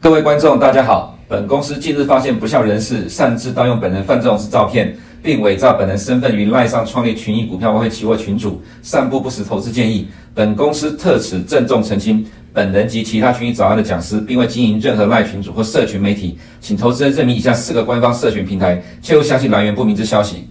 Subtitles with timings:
[0.00, 1.18] 各位观众，大家好。
[1.26, 10.06] 本公司近日发现不肖人士擅自盗用本人范仲式照片，并伪造本人身份于赖上创立群益股票外汇期货群组，散布不实投资建议。
[10.34, 12.24] 本公司特此郑重澄清，
[12.54, 20.46] 本人及其他群益早安的讲师，并未经营任何赖群主或社群媒体，请投资人认明以下四个官方社群平台，切勿相信来源不明之消息。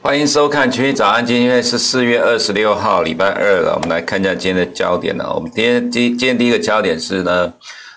[0.00, 3.74] 欢迎收看群益早安，今天是四月二十六号，礼拜二了。
[3.74, 5.30] 我们来看一下今天的焦点呢。
[5.34, 7.52] 我们今天今今天第一个焦点是呢，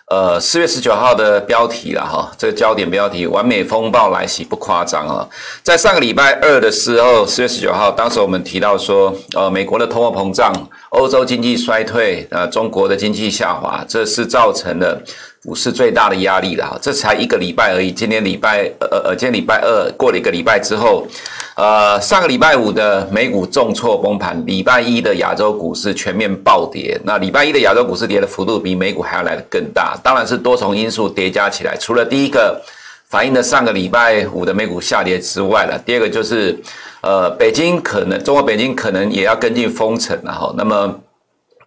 [0.08, 2.32] 呃，四月十九号的标题了哈。
[2.38, 5.28] 这个焦点标题：完美风暴来袭，不夸张啊。
[5.62, 10.54] 在上个礼拜二的时候，四月十九号，当时我们提到说，呃，美国的通货膨胀、
[10.92, 14.98] 欧洲经济衰退、呃，中国的经济下滑，这是造成了。
[15.44, 17.92] 股市最大的压力了哈，这才一个礼拜而已。
[17.92, 21.08] 今天礼拜呃呃，今天礼拜二过了一个礼拜之后，
[21.56, 27.00] 呃，上个礼拜五的美股重挫崩盘，礼拜一的亚洲股市全面暴跌。
[27.06, 31.78] 那礼拜一的亚洲股市跌的幅度比美股还要来得更大，当然是多重因素叠加起来。
[31.78, 32.62] 除了第一个
[33.08, 36.60] 反映了上个礼拜五的美股下跌之外了，第二个就是
[37.02, 40.54] 呃，北京可能中国北京可能也要跟进封城了哈。
[40.58, 41.00] 那么。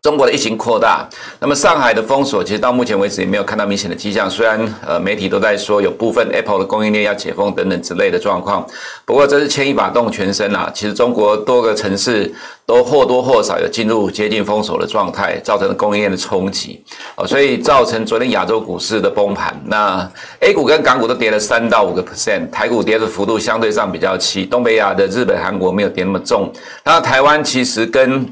[0.03, 1.06] 中国的疫情扩大，
[1.41, 4.31] 那么上海的封锁其实到目前为止也没有看到明显的迹象。
[4.31, 8.67] 虽然呃媒体都在说有部分 Apple 的供应链要解封等等之类的状况，
[9.05, 10.71] 不过这是牵一发动全身啊。
[10.73, 12.33] 其实中国多个城市
[12.65, 16.83] 都或多或少有进入接近封锁的状态，造成了供应链的冲击
[17.17, 19.55] 哦，所以造成昨天亚洲股市的崩盘。
[19.67, 26.51] 那 A 股跟港股都跌了三到五个 percent，台股跌的幅度相对上比较轻，东北亚的日本、韩国没有跌那么重。
[26.87, 28.27] 那台湾其实跟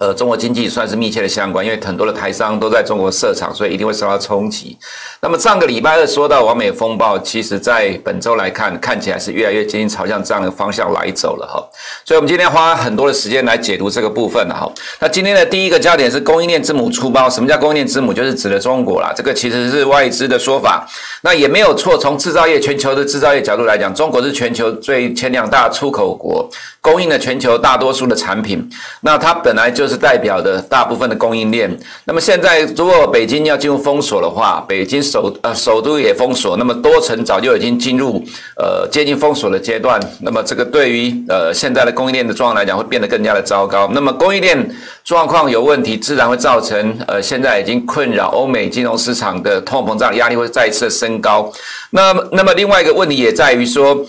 [0.00, 4.78] 呃，中国经济算是密切的相关，因为很多的台商都在中国设厂，所以一定会受到冲击。
[5.20, 11.62] 那么上个礼拜二说到完美风暴，其实在本周来看，看起来是越来越接近朝向这样的方向来走了哈。
[12.02, 14.66] 所以，我们今天花很多的时间来解读这个部分哈。
[15.00, 17.28] 那今天的第一个焦点是供应链之母出包。
[17.28, 18.14] 什么叫供应链之母？
[18.14, 19.12] 就是指的中国啦。
[19.14, 20.88] 这个其实是外资的说法，
[21.20, 21.98] 那也没有错。
[21.98, 26.48] 从制造业全球的制造业角度来讲，中国是全球最前两大出口国，
[26.80, 28.66] 供应了全球大多数的产品。
[29.00, 31.76] 那它本来就是代表的大部分的供应链。
[32.04, 35.00] 那么现在，如果北京要进入封锁的话，北京。
[35.10, 38.22] 首呃首都也封锁，那么多层早就已经进入
[38.56, 43.88] 呃接近封锁的阶段，那么这个对于呃现在的供应链的状况来讲，会变得更加的糟糕。
[43.92, 44.70] 那么供应链
[45.02, 51.50] 状况有问题，自然会造成呃现在已经困扰欧美金融市场的通货膨胀压力会再一次升高。
[51.90, 54.06] 那那么另外一个问题也在于说。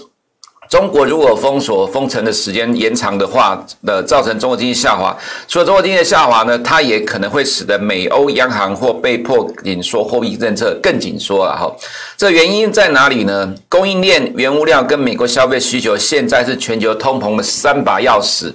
[0.72, 5.14] 中国如果封锁封城的时间延长的话，呃，造成中国经济下滑。
[5.46, 11.70] 除了中国经济的下滑呢，它也可能会使得美欧央行或被迫紧缩货币政策更紧缩了哈。
[12.16, 13.54] 这原因在哪里呢？
[13.68, 18.54] 供应链、原物料跟美国消费需求，现在是全球通膨的三把钥匙。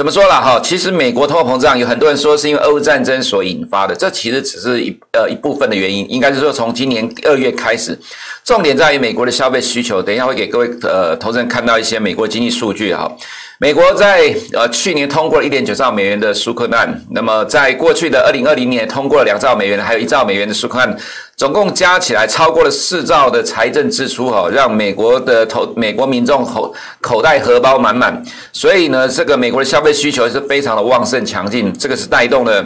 [0.00, 0.58] 怎么说了哈？
[0.64, 6.10] 其实美国通货膨胀有很多人说是因为俄乌战争所引发的，这其实只是一呃一部分的原因。
[6.10, 7.98] 应该是说从今年二月开始，
[8.42, 10.02] 重点在于美国的消费需求。
[10.02, 13.14] 等一下会给各位呃投资人看到一些美国经济数据哈。
[13.58, 20.96] 美国在呃去年通过了一点九兆美元的纾困案，那么在过去的二零二零年通过了两兆美元，还有一兆美元的纾困案，
[21.40, 32.62] 总共加起来超过了四兆的财政支出哈，让美国的投美国民众口口袋荷包满满，所以呢，这个美国的消费需求是非常的旺盛强劲，这个是带动了。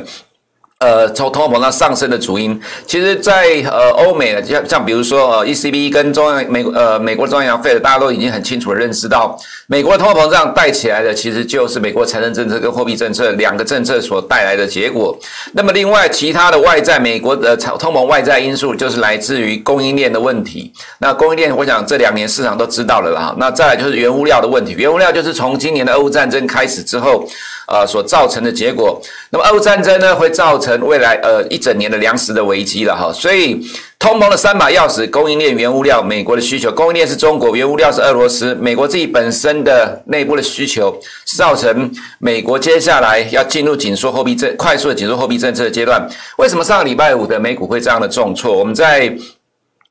[0.84, 9.34] 呃，从通货膨胀上升的主因，其实在，在呃欧美呢，像像比如说呃 ECB 跟中央美呃美国中央 Fed，大家都已经很清楚的认识到，
[9.67, 15.19] 美国通货膨胀带起来的，其实就是美国财政政策跟货币政策两个政策所带来的结果。
[15.55, 20.71] 那么另外其他的外在，美国的通膨外在因素就是来自于供应链的问题。
[20.99, 23.34] 那供应链，我想这两年市场都知道了啦。
[23.39, 27.27] 那再来就是原物料的问题，原物料就是从今年的俄乌战争开始之后。
[27.67, 33.13] 呃，所造成的结果，那么俄乌战争呢，会造成未来呃一整年的粮食的危机了哈。
[33.13, 33.61] 所以
[33.99, 36.71] 通膨的三把钥匙：供应链、原物料、美国的需求。
[36.71, 40.95] 供应链是中国，原物料是俄罗斯，美国自己本身的内部的需求，
[41.37, 46.07] 造成美国接下来要进入紧缩货币政、快速的紧缩货币政策的阶段。
[46.37, 48.53] 为什么上个礼拜五的美股会这样的重挫？
[48.53, 49.17] 我们在。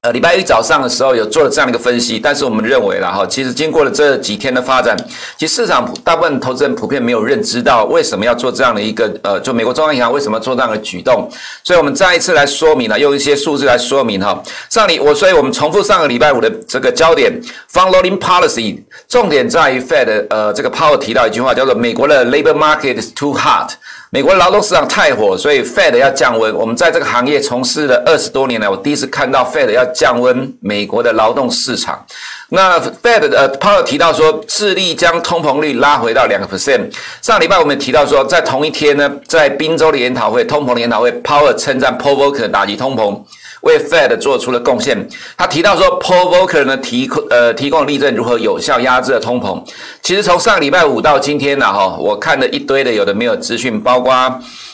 [0.03, 4.97] 呃，礼拜一早上的时候有做了这样的一个分析，但是我们认为了哈，其实经过了这几天的发展，
[5.37, 11.29] 其实市场大部分投资人普遍没有认知到为什么要做这样的一个呃，就美国中央银行为什么做这样的举动，
[11.63, 14.43] 所以我们再一次来说明了，用一些数字来说明哈。
[14.69, 17.41] 上礼我，所以我们重复上个礼拜五的这个焦点
[17.71, 23.71] ，front-loading policy，重点在于 Fed 呃这个 Power 提到一句话叫做美国的 labor market is too hot。
[24.13, 26.53] 美国劳动市场太火，所以 Fed 要降温。
[26.53, 32.05] 我们在这个行业从事了二十多年来，我第一次看到 Fed 要降温美国的劳动市场。
[32.49, 36.95] 那 Fed 的 Power 提到说，致力将通膨率拉回到两个 percent。
[37.23, 43.19] 上礼拜我们提到说，在同一天呢，在宾州的研讨会，通膨的研讨会，Power 称赞 p o w e 可打击通膨。
[43.63, 45.05] 为 Fed 做出了贡献。
[45.35, 49.61] 他提到说，Paul Volcker 呢提供呃提供例证如何有效压制了通膨。
[50.01, 54.13] 其实从上个礼拜五到今天呢，哈，我看了一堆的有的没有资讯，包括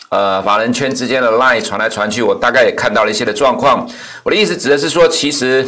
[0.09, 3.87] 呃法人圈之间的 line 传来传去，我大概也看到了一些的状况。
[4.23, 5.65] 我的意思指的是说，其实。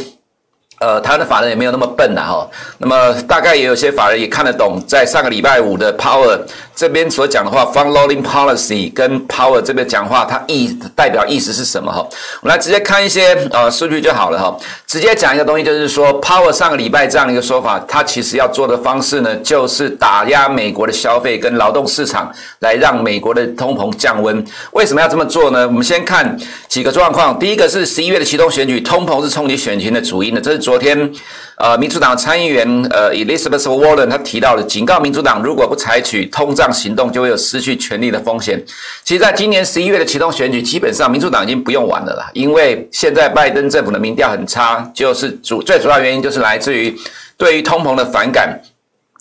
[0.84, 2.50] 呃，台湾的法人也没有那么笨呐，哈。
[2.80, 6.40] 那么大概也有些法人也看得懂，在上个礼拜五的 Power
[6.76, 11.92] 这边所讲的话，fund loading policy 跟 Powell 这边讲话，它意代表意思是什么？
[11.92, 12.00] 哈，
[12.42, 14.58] 我们来直接看一些呃数据就好了，哈。
[14.88, 24.44] 直接讲一个东西，就是说 Powell 上个礼拜这样的一个说法，它其实要做的方式呢，就是打压美国的消费跟劳动市场，来让美国的通膨降温。
[24.72, 25.68] 为什么要这么做呢？
[25.68, 27.38] 我们先看几个状况。
[27.38, 31.10] 第一个是十一月的期中选举，通膨是冲击选情的主因的，这是昨天，
[31.58, 38.62] 呃，民主党参议员呃，Elizabeth Warren 他提到了，警告民主党，如果不采取通胀行动，就会有失去权力的风险。
[39.04, 46.96] 其实，在今年十一月的启动选举，基本上民主党已经不用玩了啦，因为现在拜登政府的民调很差，就是主最主要原因就是来自于
[47.38, 48.60] 对于通膨的反感。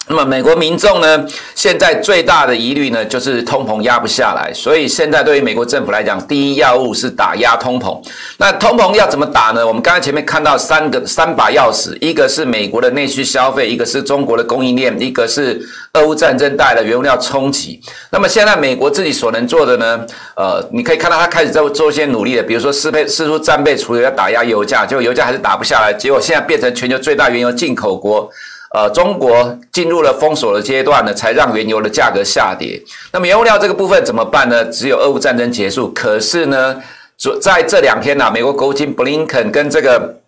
[0.08, 1.24] 那么美国民众呢，
[1.54, 4.52] 现在最大的疑虑呢，就是通膨压不下来。
[4.52, 7.96] 所以现在对于美国政府来讲，第一要务是打压通膨。
[8.36, 9.64] 那通膨要怎么打呢？
[9.64, 15.60] 我们刚才前面看到三个三把钥匙，一个是美国的内需消费，一个是中国的供应链，一个是
[15.92, 17.80] 俄乌战争带来的原物料冲击。
[18.10, 20.04] 那么现在美国自己所能做的呢？
[20.34, 28.28] 呃，你可以看到他开始在做一些努力的，比如说试配试出战备，除了要打压油价，结果油价还是打不下来，结果现在变成全球最大原油进口国。
[28.72, 32.80] 呃，中国进入了封锁的阶段呢，才让原油的价格下跌。
[33.12, 34.64] 那么原物料这个部分怎么办呢？
[34.66, 35.92] 只有俄乌战争结束。
[35.92, 36.80] 可是呢，
[37.40, 40.20] 在这两天呢、啊，美国国务卿布林肯跟这个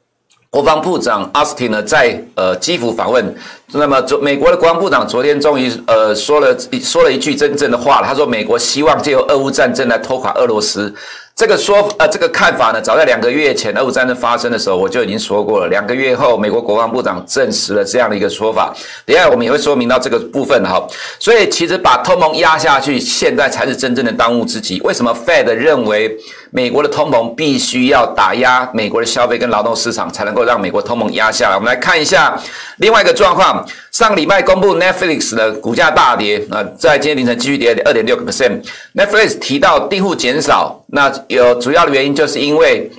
[0.51, 3.35] 国防部长阿斯汀呢，在呃基辅访问。
[3.75, 10.93] 那么昨美国的国防部长昨天终于呃说了说了一句真正的话了，他说美国希望借由俄乌战争来拖垮俄罗斯。
[11.35, 15.69] 这个说呃，这个看法呢，早在两个月前俄乌战争发生的时候，我就已经说过了。
[15.69, 18.73] 两个月后，美国国防部长证实了这样的一个说法。
[19.07, 20.87] 等下我们也会说明到这个部分哈。
[21.19, 24.81] 所以其实把通膨压下去，现在才是真正的当务之急。
[24.83, 26.17] 为什么 Fed 认为
[26.55, 31.57] 美国的通膨必须要打压美国的消费跟劳动市场，才能够让美国通膨压下来？
[31.57, 32.39] 我们来看一下
[32.77, 33.67] 另外一个状况。
[33.91, 38.63] 上个礼拜公布 Netflix 的股价大跌那，在今天凌晨继续跌二点六个 percent。
[38.95, 42.91] Netflix 提到订户减少，那有主要的原因就是因为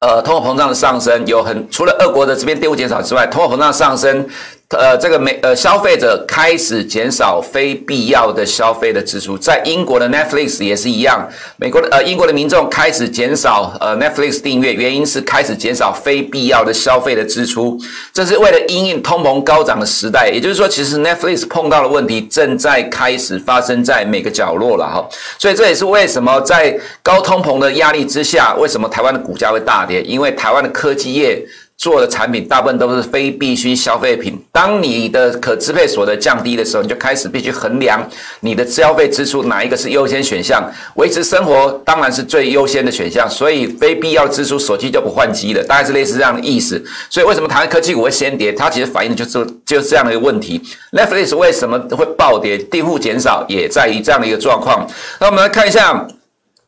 [0.00, 4.28] 呃通货膨胀的上升，有很除了俄国的这边订户减少之外，通货膨胀上升。
[4.72, 17.78] 呃，这个美呃消费者开始减少非必要的消费的支出，在英国的 Netflix 也是一样，美国的呃英国的民众开始减少呃 Netflix 订阅，原因是开始减少非必要的消费的支出，
[18.12, 25.08] 这是为了因应通膨高涨的时代，也就是说，其实 Netflix 碰到的问题正在开始发生在每个角落了哈，
[25.38, 31.42] 所以这也是为什么在高通膨的压力之下，为什么台湾的股价会大跌，因为台湾的科技业。
[31.82, 34.40] 做的产品大部分都是非必需消费品。
[34.52, 38.00] 当你的可支配所得降低的时候，你就开始必须衡量
[38.38, 40.62] 你的消费支出哪一个是优先选项。
[40.94, 46.80] 维持生活当然是最优先的选项，所以非必要支出，手机就不换机了，大概是类似这样的意思。
[47.10, 48.52] 所以为什么台湾科技股会先跌？
[48.52, 50.62] 它其实反映的就是就是这样的一个问题。
[50.92, 52.56] Netflix 为什么会暴跌？
[52.56, 54.86] 订户减少也在于这样的一个状况。
[55.18, 56.06] 那我们来看一下。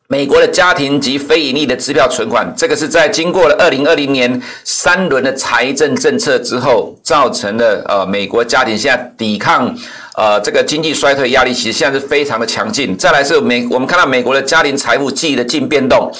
[0.07, 9.75] 美国的家庭及非盈利的支票存款，这个是在经过了二零二零年三轮的财政政策之后，造成的呃，美国家庭现在抵抗
[10.15, 12.95] 呃这个经济衰退压力，其实现在是非常的强劲。
[12.95, 16.11] 再来是美，我们看到美国的家庭财富记忆的净变动。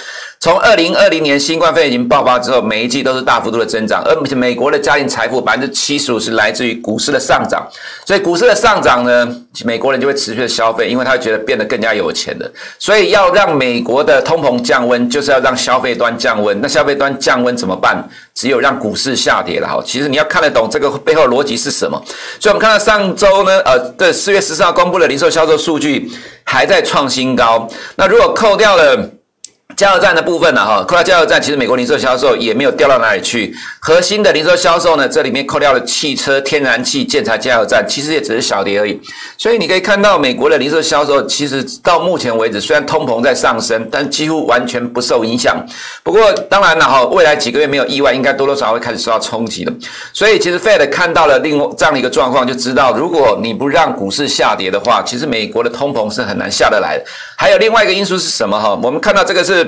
[0.45, 7.67] 从二零二零年新冠肺炎已经爆发之后，每一季都是大幅度的增长，而美国的家庭财富百分之七十五是来自于股市的上涨，
[8.05, 9.27] 所以股市的上涨呢，
[9.63, 12.47] 美国人就会持续的消费，因为他会觉得变得更加有钱了。
[12.77, 16.61] 所以要让美国的通膨降温，就是要让消费端降温。
[16.61, 18.07] 那消费端降温怎么办？
[18.35, 19.81] 只有让股市下跌了哈。
[19.83, 21.99] 其实你要看得懂这个背后逻辑是什么。
[22.39, 26.07] 所以我们看到上周呢，呃，对，四月十四号公布的零售销售数据
[26.43, 27.67] 还在创新高。
[27.95, 29.09] 那如果扣掉了。
[29.75, 33.53] 加油站的部分呢，哈，扣掉加油站，其实美国零售销售也没有掉到哪里去。
[33.81, 38.97] 核心的零售销售呢，这里面扣掉了汽车、天然气、建材加油站，其实也只是小跌而已。
[39.37, 45.61] 所以你可以看到，美国的零售销售其实到目前为止，虽然通膨在上升，但几乎完全不受影响。
[46.03, 49.73] 不过当然了，哈，未来几个月没有意外，应该多多少少会开始受到冲击的。
[50.13, 57.03] 所以其实 Fed 看到了另这样的一个状况，就知道如果你不让股市下跌的话，其实美国的通膨是很难下得来的。
[57.35, 58.57] 还有另外一个因素是什么？
[58.57, 59.64] 哈，我们看到这个是。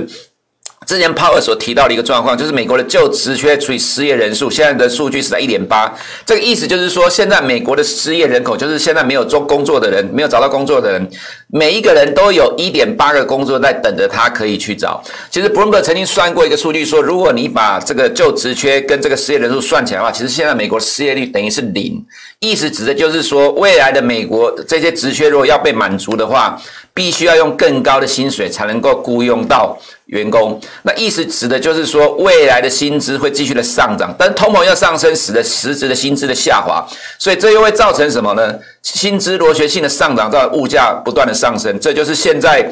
[0.85, 5.93] 之前 Power 所提到的一个状况，就是美国的就职缺除以失业人数，现在的数据是在一点八。
[6.25, 11.09] 这个意思就是说，现在美国的失业人口，就是现在没有做工作的人，没有找到工作的人，
[11.47, 15.03] 每一个人都有一点八个工作在等着他可以去找。
[15.29, 22.01] 其实 Bloomberg 曾经算过一个数据，说如果你把这个就职缺跟这个失业人数算起来的话，其实现在美国失业率等于是零。
[22.39, 26.57] 意思指的就是说，未来的美国这些职缺如果要被满足的话，
[26.97, 29.77] 必须要用更高的薪水才能够雇佣到
[30.07, 30.59] 员工。
[30.81, 36.83] 那意思指的就是说，未来的薪资会继续的上涨，但通膨要上升，使得实质的薪资的下滑，
[37.19, 38.55] 所以这又会造成什么呢？
[38.81, 42.67] 薪资螺旋性的上涨，造物价不断的上升，这就是现在。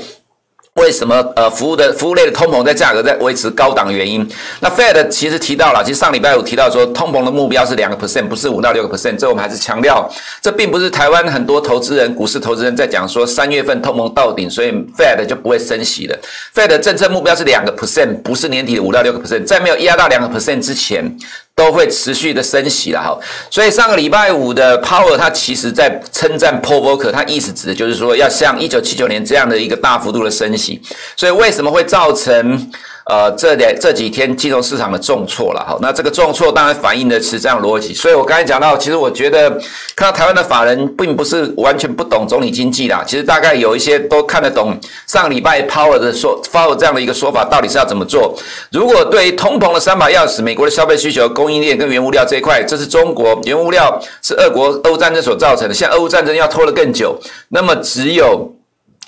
[0.76, 4.28] 为什么呃服务的服务类的通膨在价格在维持高档的原因？
[4.60, 9.16] 那 Fed 其实提到了，其实上礼拜五提到说，通膨的目标是两个 percent，不是五到六个 percent。
[9.16, 16.20] 这我们还是强调，这并不是台湾很多投资人、股市投资人在讲说三月份通膨到顶，所以 Fed 就不会升息了。
[16.54, 21.18] Fed 政策目标是两个 percent，不是年底的五到六个 percent，在没有压到两个 percent 之前。
[21.56, 23.18] 都会持续的升息了哈，
[23.50, 30.82] 所以上个礼拜五的 Power 它其实在称赞 Paul Volcker，他意思指的就是说要像一九七九年这样的一个大幅度的升息，
[31.16, 32.72] 所以为什么会造成？
[33.08, 39.48] 呃，这两这几天金融市场的重挫了哈，那这个重挫当然反映的是这样逻辑，所以我刚才讲到，其实我觉得
[39.96, 48.36] 看到台湾的法人并不是完全不懂总理经济啦，其实大概有一些都看得懂上礼拜 Powell 的说 Powell 这样的一个说法到底是要怎么做。
[48.72, 57.16] 如果对于通膨的三把钥匙，美国的消费需求、供应链跟原物料这一块，这是中国原物料是俄国俄乌战争所造成的，现在俄乌战争要拖得更久，
[57.50, 58.52] 那么只有。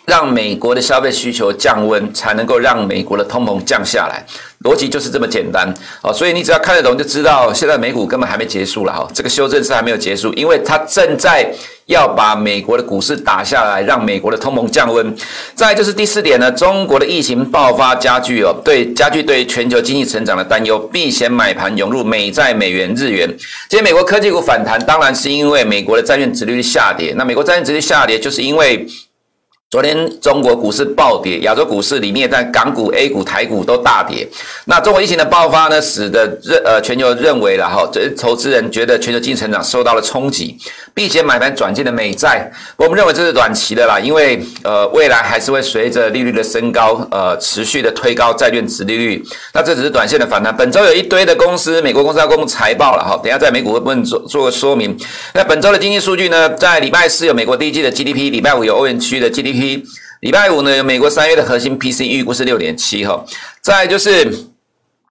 [0.07, 4.25] 让美国的消费需求降温，才能够让美国的通膨降下来，
[4.63, 5.67] 逻辑就是这么简单
[6.01, 6.13] 哦。
[6.13, 11.53] 所以你只要看得懂，就知道现在美股根本还没结束了哈，这个修正是还没有结束，因为它正在
[11.87, 15.13] 要把美国的股市打下来，让美国的通膨降温。
[15.53, 23.27] 再就是第四点呢，中国的疫情爆发加剧哦，对加剧对全球经济成长的担忧，避险买盘涌入美债、美元、日元。
[23.67, 27.13] 今天美国科技股反弹，当然是因为美国的债券殖利率下跌。
[27.17, 28.87] 那美国债券殖利率下跌，就是因为。
[29.69, 34.25] 昨天中国股市暴跌，亚洲股市里面在港股、A 股、台股都大跌。
[34.63, 40.57] 那中国疫情的爆发呢，使得认呃全球认为了哈，这投资人觉得全球经济成长受到了冲击，
[40.97, 42.51] 避险买盘转进的美债。
[42.75, 49.23] 我们认为这是短期的啦，因为呃未来还是会随着利率的升高，呃持续的推高债券殖利率。
[49.53, 50.55] 那这只是短线的反弹。
[50.57, 54.97] 本周有一堆的公司，美国公司要公布财报了哈，等下在美股会部分做做个说明。
[55.35, 59.83] 那本周的经济数据呢，在礼拜四有美国第一季的 GDP，礼拜五有欧元区的 GDP。
[60.21, 63.23] 礼拜五呢，有美国三月的核心 PCE 预估是六点七哈，
[63.61, 64.56] 再就是。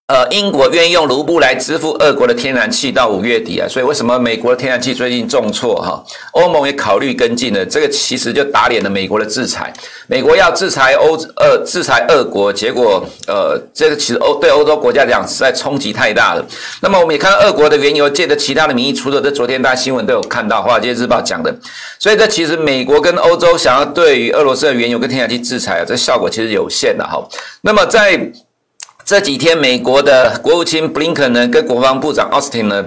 [0.08, 6.00] 呃，英国愿意用卢布来支付俄国的天然气到五月底啊，所以为什么美国的天然气最近重挫哈？
[6.30, 9.72] 欧盟也考虑跟进了，这个其实就打脸了美国的制裁。
[10.06, 16.46] 美国要制裁欧呃制裁俄国，结果呃这个其实欧对欧洲国家来讲实在冲击太大了。
[16.80, 21.52] 那么我们也看到俄国的原油借着其他的名义出售，这昨天大家新闻都有看到《华尔街日报》讲的。
[21.98, 27.20] 所以这其实美国跟欧洲想要对于俄罗斯的原油跟天然气制裁啊，这效果其实有限的哈。
[27.60, 28.16] 那么在
[29.06, 32.84] 这几天，美国的国务卿布林肯呢，跟国防部长奥斯汀呢，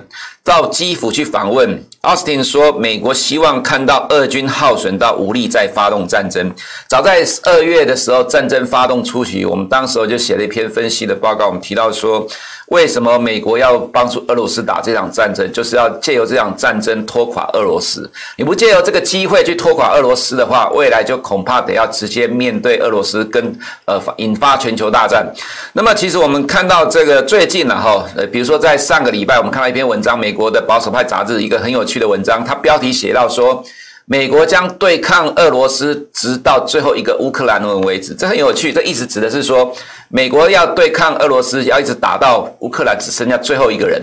[0.50, 1.82] 到基辅去访问。
[2.02, 6.50] 奥斯汀说，美国希望看到俄军耗损到无力再发动战争。
[6.88, 12.26] 早在二月的时候，战争发动初期，我们当时候就写了一篇分析的报告，我们提到说，
[12.68, 18.10] 为什么美国要帮助俄罗斯打这场战争，就是要借由这场战争拖垮俄罗斯。
[18.38, 23.54] 你不借由这个机会去拖垮俄罗斯的话，未来就恐怕得要直接面对俄罗斯跟
[23.84, 25.30] 呃引发全球大战。
[25.74, 31.84] 那么，其实我们看到这个最近呢，哈，呃，比如说在上个礼拜，我们看到一篇文章，美国的保守派杂志一个很有。
[31.90, 33.64] 趣的文章，它标题写到说，
[34.06, 38.72] 美国将对抗俄罗斯直到最后一个乌克兰人为止，这很有趣。
[38.72, 39.74] 这意思指的是说，
[40.10, 44.00] 美国要对抗俄罗斯，要一直打到乌克兰只剩下最后一个人。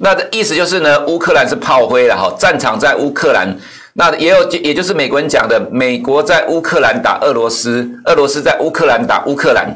[0.00, 3.56] 那的意思就是呢，乌克兰是炮灰了哈，战场在乌克兰。
[3.94, 9.66] 那也有，也就是美国人讲的，美国在乌克兰打俄罗斯，俄罗斯在乌克兰打乌克兰。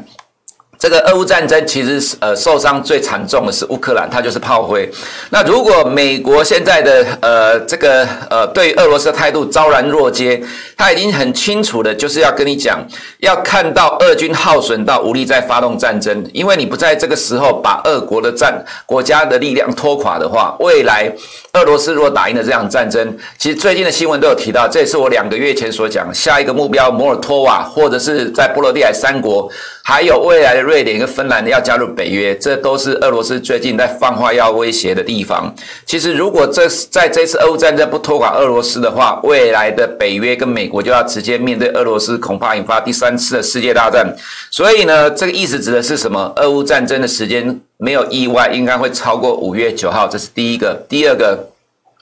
[0.77, 4.89] 这个俄乌战争其实呃受伤最惨重的是乌克兰，它就是炮灰。
[5.29, 10.41] 那如果美国现在的呃这个呃对俄罗斯的态度昭然若揭，
[10.77, 12.85] 他已经很清楚的就是要跟你讲，
[13.19, 21.11] 要看到俄军耗损到无力再发动战争，因为你不在这个时候把俄国的战国家的力量拖垮的话，未来
[21.53, 29.49] 俄罗斯如果打赢了这场战争，其实最近的新闻都有提到，这也是我两个月前所讲，下一个目标摩尔多瓦或者是在波罗的海三国。
[29.87, 35.53] 还有未来的瑞典跟芬兰的要加入北约，这都是俄罗斯最近在放话要威胁的地方。
[35.85, 44.13] 其实，如果这在这次俄乌战争不拖垮俄罗斯的话，未来的北约跟美国就要直接面对俄罗斯，恐怕引发第三次的世界大战。
[44.51, 46.33] 所以呢，这个意思指的是什么？
[46.35, 50.83] 俄乌战争的时间没有意外，应该会超过五月九号，这是第一个。
[50.89, 51.47] 第二个，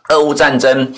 [0.10, 0.91] 俄乌战争。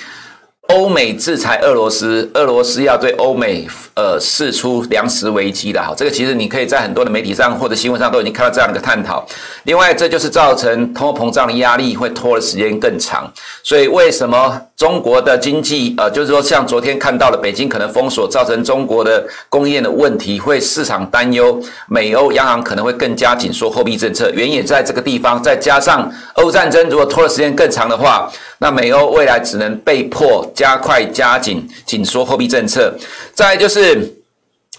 [0.76, 9.26] 欧美制裁俄罗斯，俄罗斯要对欧美呃释出粮食危机的哈，这个其实你可以在很多的媒体上或者新闻上都已经看到这样的一个探讨。
[9.64, 13.32] 另外，这就是造成通货膨胀的压力会拖的时间更长。
[13.64, 25.42] 所以，为什么中国的经济呃，就是说像昨天看到的北京可能封锁，造成中国的供应的问题，会市场担忧美欧央行可能会更加紧缩货币政策，原因也在这个地方。
[25.42, 32.94] 再加上欧战争如果拖的时间更长的话，那美欧未来只能被迫加快加紧紧缩货币政策，
[33.34, 34.14] 再来就是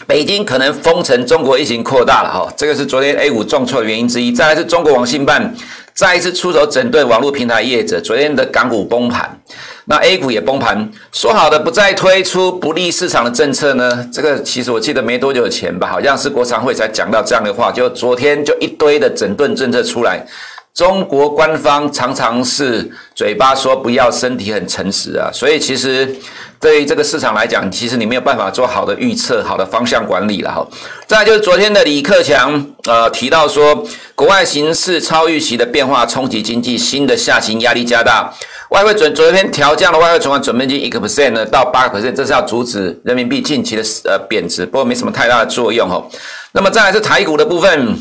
[0.06, 4.30] 北京可能封城，中国疫情扩大了哈，这个是昨天 A 股重挫的原因之一。
[4.30, 5.54] 再来是中国网信办
[5.94, 9.40] 再一次出手整顿网络平台业者，昨天的港股崩盘，
[9.86, 10.90] 那 A 股也崩盘。
[11.12, 14.08] 说好的不再推出不利市场的政策呢？
[14.12, 20.26] 这个其实我记得没多久前吧，好像是国常会才讲到这样的话，就昨天就一堆的整顿政策出来。
[20.74, 26.14] 中国官方常常是嘴巴说不要，身体很诚实啊，所以其实
[26.60, 30.66] 对于这个市场来讲，其实你没有办法做好的预测、好的方向管理了哈。
[31.06, 38.30] 再就是昨天的李克强呃提到说，国外形势超预期的变化冲击经济，新的下行压力加大，
[38.70, 46.04] 外汇准昨天调降了外汇存款准备金一个 percent 呢到八个 percent，这是要阻止人民币近期的呃贬值，不过没什么太大的作用哦。
[46.52, 47.99] 那么再来是台股的部分。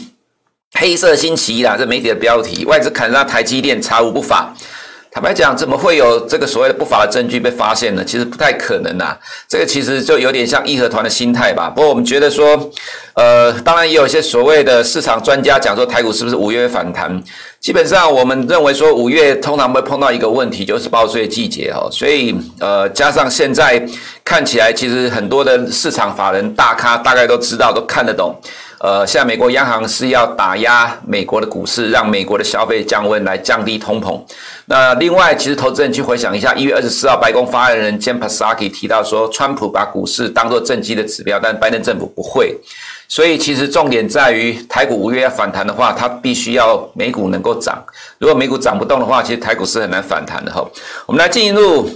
[0.78, 4.54] 黑色星期一啦，这媒体的标题，外资砍杀台积电，查无不法。
[5.16, 8.04] 坦白讲，怎么会有这个所谓的不法的证据被发现呢？
[8.04, 9.18] 其实不太可能呐。
[9.48, 11.72] 这个其实就有点像义和团的心态吧。
[11.74, 12.70] 不过我们觉得说，
[13.14, 17.24] 呃，当然也有一些所谓的市场专家讲说，台股是不是五月反弹？
[17.62, 21.88] 基本上我们认为说，五月通常会碰到一个问题，就是报税季节哦。
[21.90, 23.82] 所以呃，加上现在
[24.26, 28.36] 看起来，其实很多的市场法人大咖大概都知道，都看得懂。
[28.86, 34.22] 呃，现在美国央行是要打压美国的股市，让美国的消费降温，来降低通膨。
[34.68, 42.56] 那另外，其实投资人去回想一下，一月二十四号，白宫发言人 Jen Psaki 提到说，川普把股市当作政绩的指标，但拜登政府不会。
[43.08, 47.84] 所以，其实重点在于台股五月要反弹的话，它必须要美股能够涨。
[48.20, 50.64] 如果美股涨不动的话，其实台股是很难反弹的哈。
[51.08, 51.90] 我们来进入。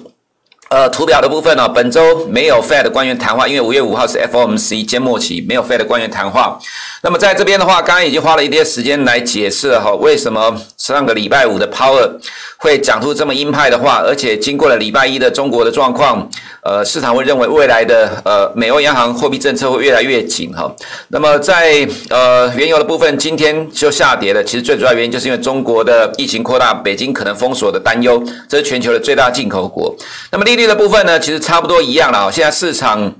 [0.69, 6.59] 呃，图表的部分呢、哦，本周没有 Fed 官员谈话，因为五月五号是 FOMC 缄默期，没有 Fed 官员谈话。
[7.01, 12.11] 那么在这边的话，刚刚已经花了一点时间来解释了哈，为什么上个礼拜五的 Powell
[12.57, 16.29] 会讲出这么鹰派的话，而且经过了礼拜一的中国的状况，
[16.61, 20.71] 呃，市场会认为未来的呃美欧央行货币政策会越来越紧哈。
[21.07, 29.95] 那么在呃原油的部分，今天就下跌了，其实最主要原因就是因为中国的疫情扩大，北京可能封锁的担忧，这是全球的最大进口国。
[30.29, 32.29] 那么利率的部分呢，其实差不多一样了。
[32.29, 33.13] 现在市场。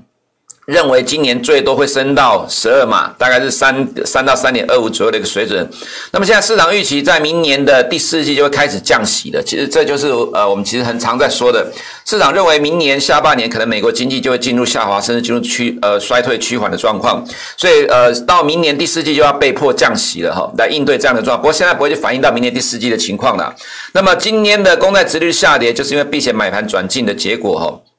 [0.70, 5.68] 认为今年最多会升到十二码，大概是三三到三点二五左右的一个水准。
[6.12, 9.42] 那么现在市场预期在明年的第四季就会开始降息的。
[9.42, 11.66] 其实这就是呃我们其实很常在说的，
[12.04, 17.26] 市场认为明年下半年可能美国经济就会进入下滑，甚至进入趋呃衰退趋缓的状况。
[17.56, 21.42] 所以呃到明年第四季就要被迫降息了哈，来应对这样的状况。
[21.42, 23.52] 不过现在不会去反映到明年第四季的情况了。
[23.92, 27.89] 那么今年的公债殖率下跌，就是因为避险买盘转进的结果哈。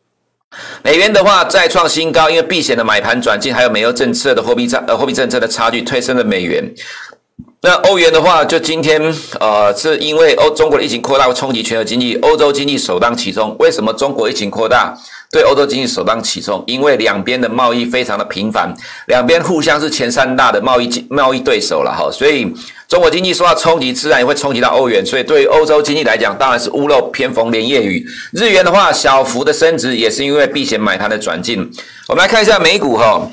[0.83, 6.63] 美元的话再创新高，因为避险的买盘转进，还有美欧政策的货币差呃货币政策的差距推升了美元。
[7.63, 9.01] 那欧元的话，就今天
[9.39, 13.55] 呃是因为欧中国的疫情扩大会冲击全球经济，欧洲经济首当其冲。
[13.59, 14.93] 为什么中国疫情扩大？
[15.31, 18.73] 对欧洲经济首当其冲，因为两边的贸易非常的频繁，
[19.07, 22.51] 两边互相是前三大的贸易贸易对手了哈，所以
[22.91, 28.05] 中国经济受到冲击，自然也会冲击到欧元，所以对于欧洲经济来讲，当然是屋漏偏逢连夜雨。
[28.33, 31.57] 日元的话，小幅的升值也是因为避险买它的转进。
[32.09, 33.25] 我们来看一下美股哈。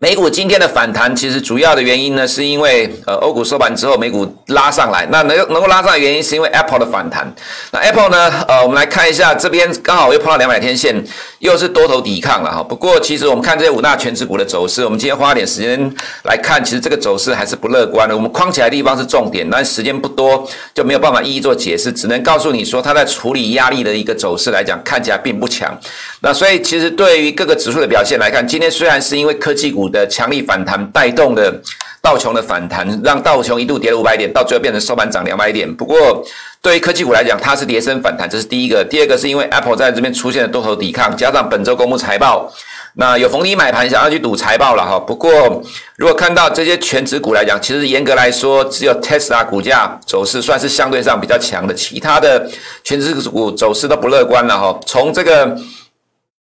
[0.00, 5.06] 美股今天的反弹，其实主要的原因呢，是因为呃欧股收盘之后，美股拉上来。
[5.10, 7.32] 那能能够拉上来的原因，是因为 Apple 的反弹。
[7.70, 11.02] 那 Apple 呢，呃，我们来看一下这边刚好又碰到两百天线，
[11.44, 12.62] 又是多头抵抗了哈。
[12.62, 18.16] 不过其实我们看这些五大全指股的走势，我们今天花点时间来看，其实这个走势还是不乐观的。
[18.16, 25.78] 我们框起来的地方是重点，但时间不多，就没有办法一一做解释，只能告诉你说它在处理压力的一个走势来讲，看起来并不强。
[26.20, 31.60] 那所以其实对于各个指数的表现来看，今天虽然是因为科技股的强力反弹带动的。
[32.04, 35.74] 道琼的反弹让道琼一度跌了五百点，到最后变成收盘涨两百点。
[35.74, 36.22] 不过，
[36.64, 38.82] 对于科技股来讲，它是跌升反弹，这是第一个。
[38.82, 42.50] 第二个是因为 Apple 在这边出现了多头抵抗，加上本周公布财报，
[42.94, 44.98] 那有逢低买盘想要去赌财报了哈。
[44.98, 45.62] 不过，
[45.96, 52.50] 如果看到这些全职股来讲，其实严格来说，只有 Tesla 股价走势算是相对上比较强的，其他的
[52.82, 54.80] 全职股走势都不乐观了哈。
[54.86, 55.54] 从这个。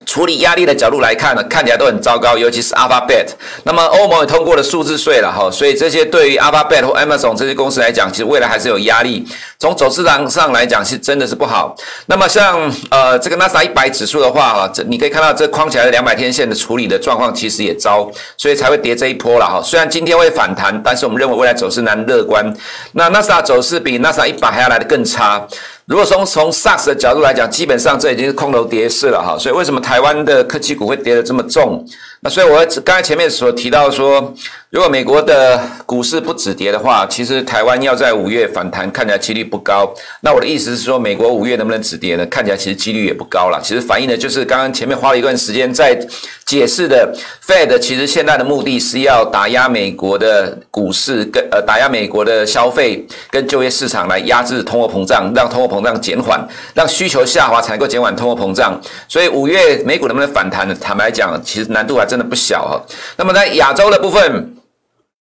[0.06, 3.28] 处理压力的角度来看呢，看起来都很糟糕，尤其是 Alphabet。
[3.64, 9.28] 那么欧盟也通过了数字税了哈，所以这些对于 Alphabet 或 Amazon 这些公司来讲，其实未来还是有压力。
[9.60, 11.76] 从走势上上来讲，是真的是不好。
[12.06, 19.62] 那么像呃这个纳斯达克一百指数的话哈，这你可以看到这框起来的两百天线的处理的状况其实也糟，所以才会跌这一波了哈。
[19.62, 22.46] 虽然今天会反弹，但是我们认为未来走势难乐观。
[22.94, 25.46] 那 n a s a 走势比 n a s a 一百还要来得更差。
[25.88, 31.86] 如果从从 SARS 的角度来讲，基本上这已经是空头跌势了哈，所以为什么台湾的科技股会跌得这么重？
[32.22, 34.34] 那所以我刚才前面所提到说。
[34.70, 39.90] 如果美国的股市不止跌的话，其实台湾要在五月反弹，看起来几率不高。
[40.20, 42.26] 那我的意思是说，美国五月能不能止跌呢？
[42.26, 43.62] 看起来其实几率也不高了。
[43.64, 45.98] 其实反映的就是刚刚前面花了一段时间在
[46.46, 47.10] 解释的
[47.48, 58.78] ，Fed 其实现在的目的是要打压美国的股市，跟呃打压美国的消费跟就业市场，来压制通货膨胀，让通货膨胀减缓，让需求下滑才能够减缓通货膨胀。
[59.08, 60.76] 所以五月美股能不能反弹呢？
[60.82, 62.82] 坦白讲，其实难度还真的不小哈。
[63.18, 64.54] 那么在亚洲的部分。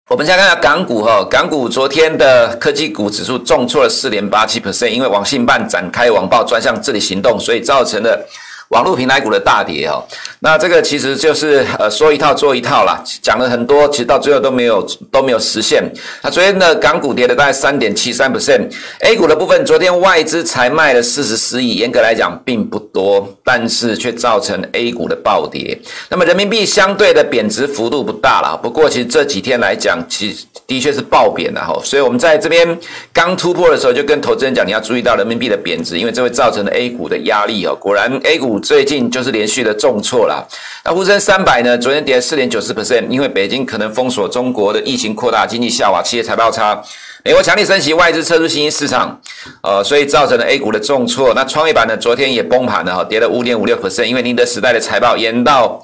[0.10, 8.26] 我们先看下港股哈，港股昨天的科技股指数重挫了四点八七 percent，因为网信办展开网暴专项治理行动，所以造成了。
[8.70, 10.04] 网络平台股的大跌哦，
[10.40, 15.82] 那这个其实就是呃说一套做一套啦，讲了很多，其实到最后都没有都没有实现。
[16.22, 25.80] 那昨天的港股跌了大概三点七三 percent，A 股的部分，昨天外资才卖了四十四亿，严格来讲并不多，但是却造成 A 股的暴跌。
[26.10, 30.36] 那么人民币相对的贬值幅度不大啦，不过其实这几天来讲，其
[30.68, 31.80] 的确是暴贬了哈。
[31.86, 32.78] 所以我们在这边
[33.14, 37.74] 刚突破的时候，就跟投资人讲，你要注意到人民币的贬值，因为这会造成 A 股的压力哦。
[37.74, 38.57] 果然 A 股。
[38.62, 40.48] 最近就是连续的重挫了。
[40.84, 41.78] 那沪深三百呢？
[41.78, 46.82] 昨天跌四点九四 percent，因为北京可能封锁中国的疫情扩大，经济下滑，企业财报差，
[47.24, 49.20] 美国强力升息，外资撤出新兴市场，
[49.62, 51.34] 呃，所以造成了 A 股的重挫。
[51.34, 51.98] 那创业板呢？
[51.98, 55.82] 昨天也崩盘了哈，跌了五点五六 percent，因为宁德时代的财报延到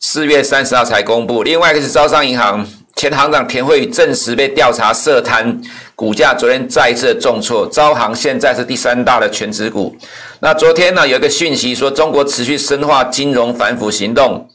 [0.00, 1.42] 四月三十号才公布。
[1.42, 5.60] 另外一个是招商银行前行长田惠宇证实被调查涉贪。
[5.94, 9.94] 股价昨天再次重挫，招行现在是第三大的全职股。
[10.40, 14.48] 那昨天呢，有一个讯息说，中国持续深化金融反腐行动，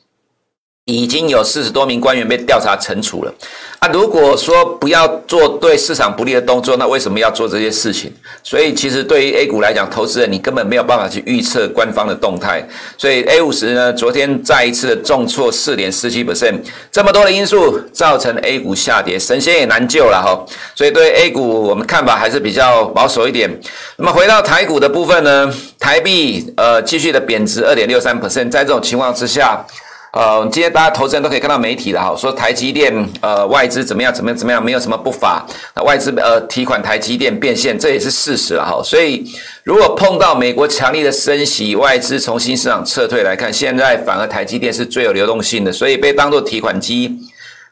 [0.85, 3.33] 已经有四十多名官员被调查惩处了。
[3.79, 8.11] 啊、如果说不要做对市场不利的动作，那为什么要做这些事情？
[8.43, 12.67] 所以其实对于 A 股来讲，投资人你根本没有办法去预测官方的动态。
[12.97, 16.59] 所以 A 五十呢，昨天再一次的重挫四点四七 percent，
[16.91, 20.45] 这么多的因素造成 A 股下跌，神仙也难救了哈。
[20.75, 23.49] 所以对 A 股我们看法还是比较保守一点。
[23.97, 29.65] 那么回到台股的部分呢，台币呃继续的贬值二点六三 percent，在这种情况之下。
[30.11, 38.81] 呃，今天大家投资人都可以看到媒体了哈，说台积电呃外资怎么样怎么样怎么样，没有什么不法，那外资呃提款台积电变现，这也是事实了哈。
[38.83, 39.25] 所以
[39.63, 47.17] 如果碰到美国强力的升息，外资从新市场撤退来看，现在反而台积电是最有流动性的，所以被当作提款机，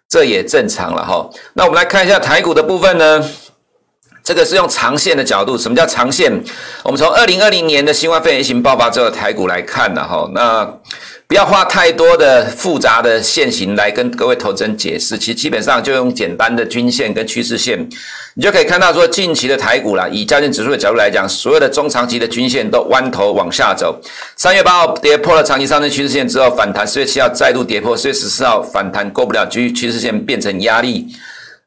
[0.07, 1.29] 这也正常了哈。
[1.55, 3.29] 那我们来看一下台股的部分呢，
[4.23, 6.31] 这个是用长线的角度，什么叫长线？
[6.83, 10.73] 我们从二零二零年的新冠肺炎疫情爆发之后的台股来看了哈，那。
[11.29, 17.87] 不要花太多的复杂的线型来跟各位投资人解释，其实基本上就用简单的均线跟趋势线，
[18.33, 24.01] 你就可以看到说近期的台股啦，以加权指数的角度来讲，所有的中长期的均线都弯头往下走。
[24.35, 31.05] 三月八号跌破了长期上升趋势线之后反弹，四月七号再度跌破，四月十四号反弹过不了趋趋势线，变成压力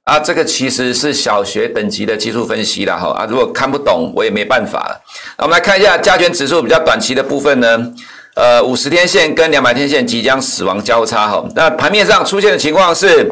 [0.02, 0.18] 啊。
[0.18, 5.00] 这个其实是小学等级的技术分析了哈啊，如果看不懂我也没办法了。
[5.38, 7.92] 那我们来看一下加权指数比较短期的部分呢。
[8.34, 13.30] 呃，五十天线跟两百天线即将死亡交叉哈，那盘面上出现的情况是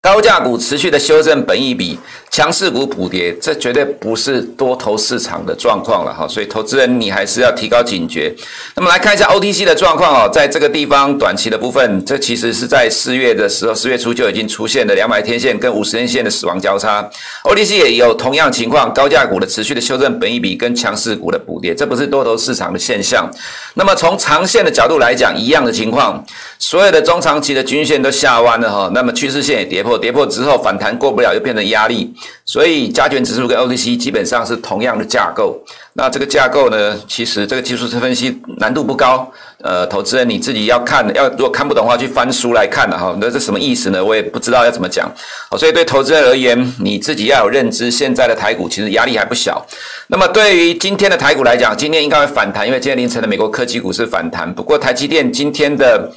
[0.00, 1.98] 高价股持续的修正本一比，
[2.30, 8.34] 强势股补跌，这绝对不是多头市场的状况了哈，所以投资人你还是要提高警觉。
[8.74, 17.08] 那么来看一下 OTC 的状况哦，在这个地方短期的部分，这其实是在四月的时候，四月初就已经出现了两百天线跟五十天线的死亡交叉
[17.44, 23.30] ，OTC 也有同样情况，高价股的持续的修正本益比跟强势股的补跌，这不是多头市场的现象。
[23.74, 26.22] 那么从长线的角度来讲，一样的情况，
[26.58, 32.12] 所有的中长期的均线都下弯了哈，那么趋势线也跌破，跌破之后反弹过不了，又变成压力。
[32.44, 35.58] 所以加权指数跟 OTC 基本上是同样的架构。
[35.94, 39.30] 那这个架构呢，其实这个技术分析难度不高。
[39.62, 43.16] 呃，投资人你自己要看，要如果看不懂的话，去翻书来看的哈。
[43.18, 44.04] 那这什么意思呢？
[44.04, 45.10] 我也不知道要怎么讲。
[45.58, 49.66] 所以对投资人而言，你自己要有认知，现在的台股其实压力还不小。
[50.08, 54.52] 那么对于今天的台股来讲，今天应该会反弹，因为今天凌晨的美国科技股是反弹。
[54.54, 56.12] 不过台积电今天的。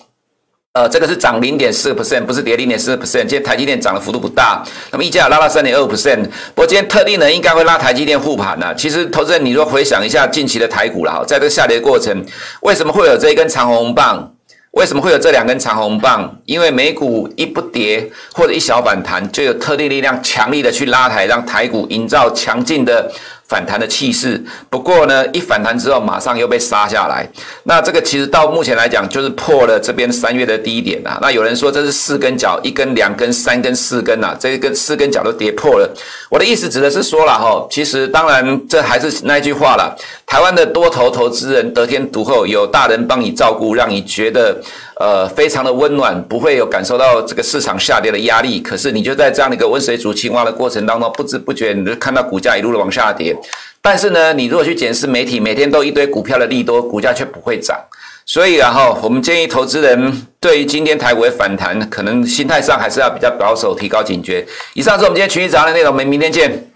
[0.73, 3.21] 呃，这个是涨零点四个 percent，不是跌零点四个 percent。
[3.21, 6.23] 今天台积电涨的幅度不大，那么溢价拉到三点二 percent。
[6.53, 8.71] 不过今天特定人应该会拉台积电护盘呢。
[8.75, 12.23] 其实投资人，你若回想一下近期的台股了哈，在这个下跌过程，
[12.61, 14.31] 为什么会有这一根长红棒？
[14.73, 16.39] 为什么会有这两根长红棒？
[16.45, 23.11] 因为美股一不跌或者一小反弹，就有特定力量强力的去拉抬，让台股营造强劲的。
[23.49, 27.27] 反弹的气势，不过呢，一反弹之后马上又被杀下来。
[27.63, 31.17] 那这个其实到目前来讲，就是破了这边三月的低点啊。
[31.19, 35.91] 那有人说这是四根脚，一根、两根、三根、四根啊，这一根四根脚都跌破了。
[36.29, 39.97] 我的意思指的是说了哈，其实当然这还是那句话了，
[40.29, 44.55] 台湾的多头投资人得天独厚，有大人帮你照顾，让你觉得。
[44.99, 48.59] 呃，非常的温暖，不会有感受到这个市场下跌的压力。
[48.59, 53.33] 可是你就在这样的一个温水煮青蛙的过程当中，不知不觉你就看到股价一路的往下跌。
[53.81, 57.79] 但是呢，你如果去检视媒体，每天都一堆股票的利多，股价却不会涨。
[58.25, 64.45] 所以然后我们建议投资人对于今天台股的反弹，可能心态上还是要比较保守，提高警觉。
[64.73, 66.69] 以上是我们今天群益早上的内容，我们明天见。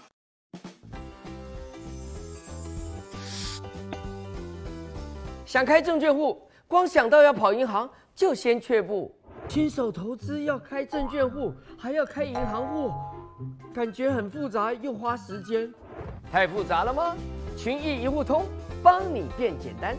[5.54, 7.88] 想开证券户，光想到要跑银行。
[8.12, 9.14] 就先却步，
[9.48, 12.90] 新手投资要开证券户，还要开银行户，
[13.72, 15.72] 感觉很复杂又花时间，
[16.32, 17.14] 太复杂了吗？
[17.56, 18.44] 群益一户通
[18.82, 19.96] 帮你变简单，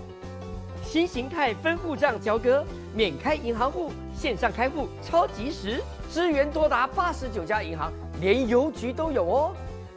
[0.84, 9.56] 新形态分户账交割，免开银行户，线上开户超及时，支援多达八十九家银行，连邮局都有哦。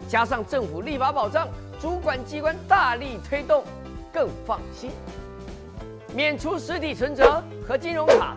[0.09, 1.49] 加上政府立法保障，
[1.81, 3.64] 主管机关大力推动，
[4.12, 4.92] 更放心。
[6.18, 8.37] 免除实体存折和金融卡，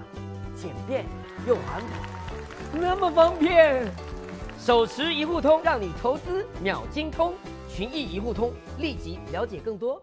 [0.55, 1.03] 简便
[1.47, 3.91] 又环保，那么方便。
[4.59, 7.33] 手持一户通，让你投资秒精通。
[7.67, 9.99] 群益一户通，立即了解更多。